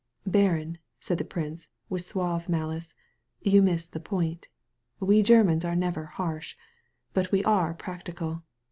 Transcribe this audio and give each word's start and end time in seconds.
"Baron," 0.25 0.79
said 0.99 1.19
the 1.19 1.23
prince, 1.23 1.67
with 1.87 2.01
suave 2.01 2.49
malice, 2.49 2.95
"you 3.43 3.61
miss 3.61 3.85
the 3.85 3.99
point. 3.99 4.47
We 4.99 5.21
Germans 5.21 5.63
are 5.63 5.75
never 5.75 6.05
harsh. 6.07 6.55
But 7.13 7.31
we 7.31 7.43
are 7.43 7.75
practical. 7.75 8.41